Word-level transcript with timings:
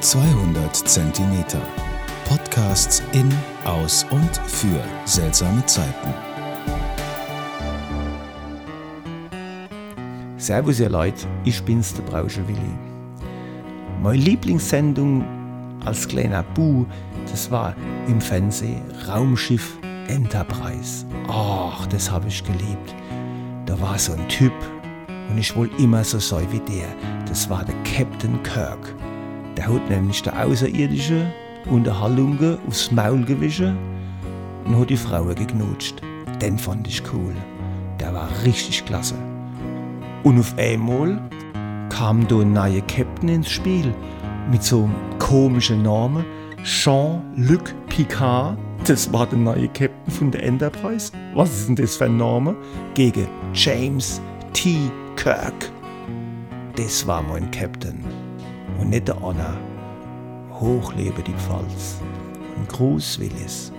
200 0.00 0.76
Zentimeter. 0.76 1.60
Podcasts 2.28 3.02
in, 3.12 3.32
aus 3.64 4.04
und 4.10 4.36
für 4.46 4.80
seltsame 5.06 5.64
Zeiten. 5.64 6.14
Servus 10.36 10.80
ihr 10.80 10.90
Leute, 10.90 11.26
ich 11.44 11.62
bin's 11.62 11.94
der 11.94 12.02
Brausche 12.02 12.46
Willi. 12.46 12.60
Meine 14.02 14.22
Lieblingssendung 14.22 15.24
als 15.84 16.06
kleiner 16.06 16.42
Bu, 16.42 16.84
das 17.30 17.50
war 17.50 17.74
im 18.06 18.20
Fernsehen 18.20 18.84
Raumschiff 19.08 19.78
Enterprise. 20.08 21.06
Ach, 21.28 21.86
das 21.86 22.10
habe 22.10 22.28
ich 22.28 22.44
geliebt. 22.44 22.94
Da 23.64 23.80
war 23.80 23.98
so 23.98 24.12
ein 24.12 24.28
Typ 24.28 24.52
und 25.30 25.38
ich 25.38 25.56
wollte 25.56 25.82
immer 25.82 26.04
so 26.04 26.18
sein 26.18 26.46
wie 26.52 26.60
der. 26.60 26.88
Das 27.26 27.48
war 27.48 27.64
der 27.64 27.74
Captain 27.82 28.40
Kirk. 28.42 28.94
Der 29.56 29.66
hat 29.68 29.88
nämlich 29.88 30.22
der 30.22 30.44
Außerirdische 30.44 31.26
Unterhaltungen 31.70 32.58
aufs 32.66 32.90
Maul 32.92 33.24
gewischt 33.24 33.62
und 34.64 34.78
hat 34.78 34.90
die 34.90 34.96
Frauen 34.96 35.34
geknutscht. 35.34 36.00
Den 36.40 36.58
fand 36.58 36.86
ich 36.86 37.02
cool. 37.12 37.34
Der 38.00 38.12
war 38.12 38.28
richtig 38.44 38.84
klasse. 38.84 39.14
Und 40.22 40.38
auf 40.38 40.56
einmal 40.58 41.20
kam 41.88 42.26
da 42.28 42.40
ein 42.40 42.52
neuer 42.52 42.82
Captain 42.82 43.28
ins 43.28 43.48
Spiel 43.48 43.94
mit 44.50 44.62
so 44.62 44.84
einem 44.84 45.18
komischen 45.18 45.82
Namen. 45.82 46.24
Jean-Luc 46.62 47.74
Picard. 47.88 48.58
Das 48.86 49.12
war 49.12 49.26
der 49.26 49.38
neue 49.38 49.68
Captain 49.68 50.12
von 50.12 50.30
der 50.30 50.42
Enterprise. 50.42 51.12
Was 51.34 51.52
ist 51.52 51.68
denn 51.68 51.76
das 51.76 51.96
für 51.96 52.04
ein 52.04 52.16
Name? 52.16 52.54
Gegen 52.94 53.26
James 53.54 54.20
T. 54.52 54.76
Kirk. 55.16 55.70
Das 56.76 57.06
war 57.06 57.22
mein 57.22 57.50
Captain. 57.50 58.04
Und 58.78 58.90
nicht 58.90 59.08
der 59.08 59.16
Anna. 59.22 59.56
Hoch 60.60 60.92
lebe 60.94 61.22
die 61.22 61.34
Pfalz. 61.34 62.00
Und 62.56 62.68
Gruß 62.68 63.18
Willis. 63.18 63.72